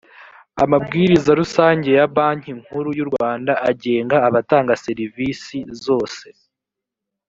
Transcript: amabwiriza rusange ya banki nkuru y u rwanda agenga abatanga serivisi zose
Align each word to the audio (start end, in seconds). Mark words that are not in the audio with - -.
amabwiriza 0.63 1.31
rusange 1.39 1.89
ya 1.97 2.05
banki 2.15 2.51
nkuru 2.59 2.89
y 2.97 3.01
u 3.05 3.07
rwanda 3.11 3.51
agenga 3.69 4.17
abatanga 4.27 4.79
serivisi 4.85 5.57
zose 5.85 6.27